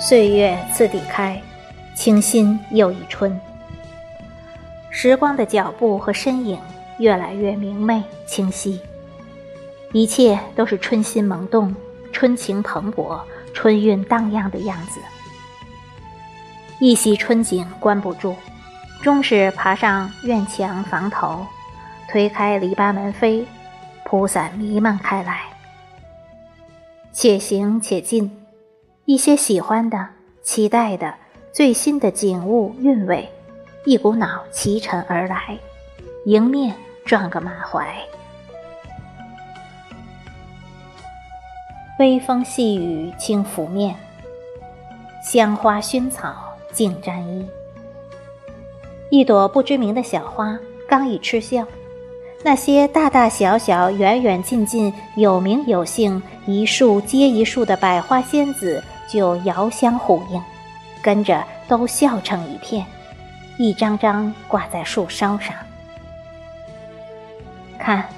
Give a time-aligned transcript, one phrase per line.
[0.00, 1.42] 岁月次第开，
[1.92, 3.38] 清新又一春。
[4.90, 6.56] 时光的脚步和身影
[6.98, 8.80] 越来越明媚清晰，
[9.92, 11.74] 一切都是春心萌动、
[12.12, 13.20] 春情蓬勃、
[13.52, 15.00] 春韵荡漾的样子。
[16.78, 18.36] 一袭春景关不住，
[19.02, 21.44] 终是爬上院墙房头，
[22.08, 23.44] 推开篱笆门扉，
[24.04, 25.40] 铺散弥漫开来。
[27.12, 28.37] 且行且进，
[29.08, 30.06] 一些喜欢的、
[30.42, 31.14] 期待的、
[31.50, 33.26] 最新的景物韵味。
[33.86, 35.58] 一股脑齐尘而来，
[36.26, 36.74] 迎面
[37.06, 37.86] 撞个满怀。
[41.98, 43.96] 微风细雨轻拂面，
[45.24, 46.34] 香花熏草
[46.70, 47.48] 净沾衣。
[49.08, 51.66] 一朵不知名的小花刚一吃笑，
[52.42, 60.42] 那些大大小小、远远近近、有名有姓、一树接一树的百花仙子就遥相呼应，
[61.02, 62.86] 跟着都笑成一片。
[63.56, 65.52] 一张张挂在树梢上，
[67.76, 68.08] 看，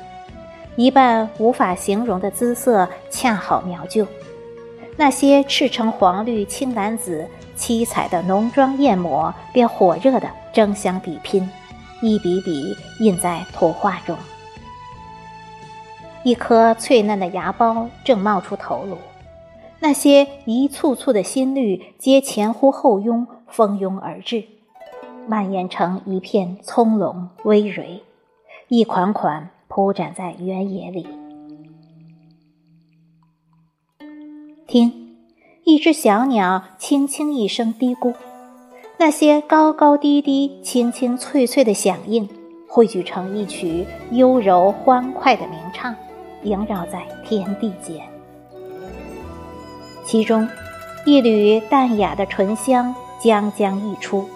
[0.77, 4.06] 一半无法形容的姿色恰好描就，
[4.97, 11.48] 那些赤橙黄绿青蓝紫七彩的浓妆艳抹便火热的争相比拼，
[12.02, 14.14] 一笔笔印在图画中。
[16.22, 18.98] 一颗脆嫩的芽苞正冒出头颅，
[19.82, 24.44] 那些一簇簇的新绿皆前呼后拥，蜂拥而至。
[25.26, 28.00] 蔓延成一片葱茏葳蕤，
[28.69, 31.06] 一款款铺展在原野里。
[34.66, 35.16] 听，
[35.64, 38.14] 一只小鸟轻轻一声嘀咕，
[38.98, 42.28] 那些高高低低、清清脆脆的响应，
[42.69, 45.94] 汇聚成一曲悠柔欢快的鸣唱，
[46.42, 48.09] 萦绕在天地间。
[50.10, 50.48] 其中，
[51.04, 54.28] 一缕淡雅的醇香将将溢出。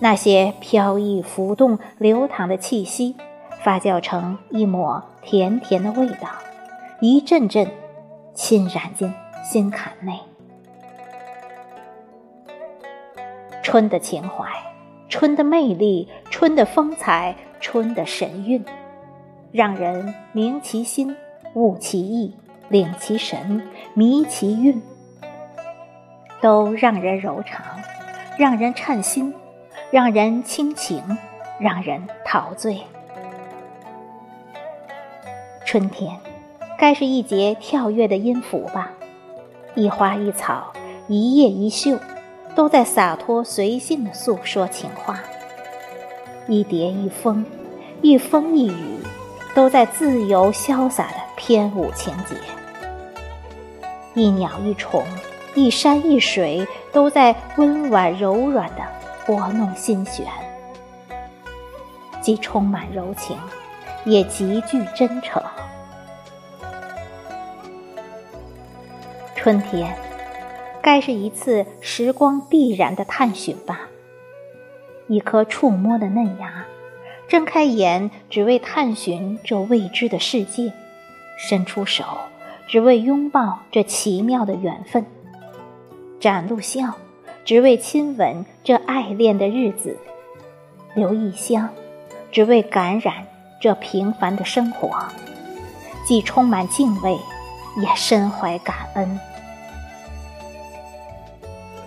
[0.00, 3.14] 那些飘逸浮动、流淌的气息，
[3.62, 6.28] 发酵成一抹甜甜的味道，
[6.98, 7.70] 一阵阵
[8.34, 9.14] 沁染进
[9.44, 10.18] 心坎内。
[13.62, 14.44] 春的情怀，
[15.08, 18.64] 春的魅力，春的风采，春的神韵，
[19.52, 21.14] 让人明其心，
[21.54, 22.34] 悟其意，
[22.68, 23.62] 领其神，
[23.94, 24.82] 迷其韵，
[26.40, 27.64] 都让人柔肠，
[28.38, 29.34] 让人颤心。
[29.90, 31.00] 让人倾情，
[31.60, 32.80] 让人陶醉。
[35.64, 36.18] 春天，
[36.76, 38.90] 该是一节跳跃的音符吧？
[39.76, 40.72] 一花一草，
[41.06, 41.96] 一叶一秀，
[42.56, 45.20] 都在洒脱随性的诉说情话。
[46.48, 47.44] 一蝶一蜂，
[48.02, 48.98] 一风一雨，
[49.54, 52.34] 都在自由潇洒的翩舞情节。
[54.14, 55.04] 一鸟一虫，
[55.54, 58.82] 一山一水，都在温婉柔软的。
[59.26, 60.26] 拨弄心弦，
[62.20, 63.38] 既充满柔情，
[64.04, 65.42] 也极具真诚。
[69.34, 69.96] 春天，
[70.82, 73.88] 该是一次时光必然的探寻吧。
[75.08, 76.66] 一颗触摸的嫩芽，
[77.28, 80.72] 睁开眼，只为探寻这未知的世界；
[81.36, 82.04] 伸出手，
[82.66, 85.04] 只为拥抱这奇妙的缘分。
[86.20, 86.94] 展露笑。
[87.46, 89.98] 只为亲吻这爱恋的日子，
[90.94, 91.68] 留异香，
[92.32, 93.26] 只为感染
[93.60, 94.90] 这平凡的生活，
[96.06, 97.18] 既充满敬畏，
[97.82, 99.20] 也深怀感恩。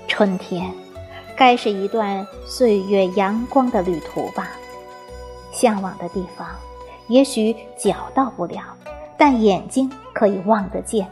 [0.08, 0.72] 春天，
[1.36, 4.52] 该是一段岁月阳光的旅途吧。
[5.58, 6.48] 向往的地方，
[7.08, 8.62] 也许脚到不了，
[9.18, 11.04] 但眼睛可以望得见；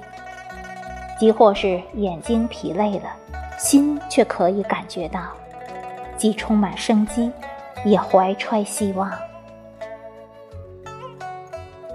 [1.20, 3.10] 即或是眼睛疲累了。
[3.58, 5.22] 心却可以感觉到，
[6.16, 7.32] 既充满生机，
[7.86, 9.12] 也怀揣希望。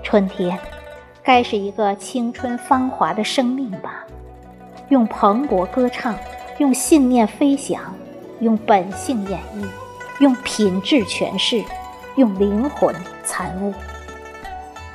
[0.03, 0.59] 春天，
[1.23, 4.05] 该是一个青春芳华的生命吧。
[4.89, 6.17] 用蓬勃歌唱，
[6.59, 7.95] 用信念飞翔，
[8.41, 9.69] 用本性演绎，
[10.19, 11.63] 用品质诠释，
[12.17, 13.73] 用灵魂参悟，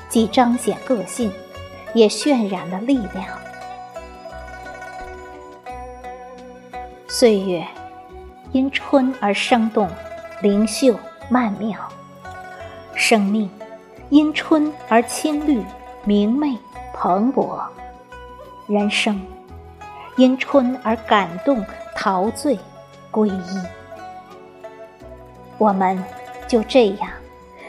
[0.09, 1.31] 既彰显个性，
[1.93, 3.25] 也渲染了力量。
[7.07, 7.65] 岁月
[8.51, 9.89] 因春而生动、
[10.41, 10.93] 灵秀、
[11.29, 11.77] 曼妙；
[12.93, 13.49] 生命
[14.09, 15.63] 因春而青绿、
[16.03, 16.57] 明媚、
[16.93, 17.57] 蓬勃；
[18.67, 19.19] 人生
[20.17, 21.65] 因春而感动、
[21.95, 22.59] 陶醉、
[23.09, 23.61] 归依。
[25.57, 25.97] 我们
[26.55, 27.09] 就这样，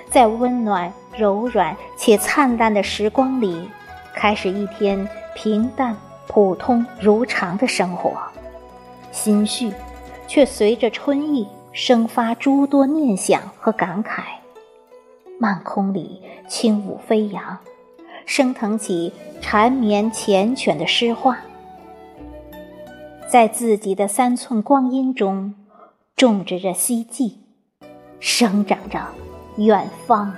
[0.08, 3.68] 在温暖、柔软且灿烂的时光里，
[4.14, 5.96] 开始一天平淡、
[6.28, 8.16] 普通、如常的生活。
[9.10, 9.72] 心绪
[10.28, 14.22] 却随着春意生发诸多念想和感慨。
[15.40, 17.58] 漫空里轻舞飞扬，
[18.24, 21.38] 升腾起缠绵缱绻的诗画，
[23.28, 25.56] 在自己的三寸光阴中
[26.14, 27.40] 种植着希冀，
[28.20, 29.00] 生长着
[29.56, 30.32] 远方。